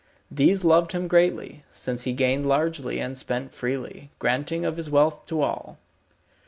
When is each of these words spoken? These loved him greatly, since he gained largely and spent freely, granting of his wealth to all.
These 0.31 0.63
loved 0.63 0.93
him 0.93 1.07
greatly, 1.07 1.63
since 1.69 2.01
he 2.05 2.13
gained 2.13 2.47
largely 2.49 2.99
and 2.99 3.15
spent 3.15 3.53
freely, 3.53 4.09
granting 4.17 4.65
of 4.65 4.77
his 4.77 4.89
wealth 4.89 5.27
to 5.27 5.43
all. 5.43 5.77